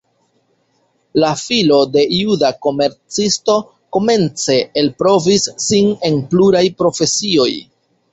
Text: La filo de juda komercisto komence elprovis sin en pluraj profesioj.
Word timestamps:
La 1.23 1.27
filo 1.41 1.75
de 1.97 2.05
juda 2.19 2.49
komercisto 2.65 3.57
komence 3.97 4.55
elprovis 4.83 5.45
sin 5.67 5.93
en 6.11 6.17
pluraj 6.33 6.65
profesioj. 6.81 7.47